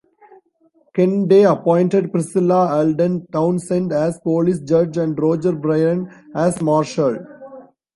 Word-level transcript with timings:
Ken 0.95 1.27
Day 1.27 1.43
appointed 1.43 2.11
Priscilla 2.11 2.73
Alden 2.75 3.27
Townsend 3.31 3.93
as 3.93 4.19
Police 4.21 4.57
Judge 4.61 4.97
and 4.97 5.15
Roger 5.21 5.51
Bryan 5.51 6.09
as 6.33 6.59
Marshall. 6.59 7.19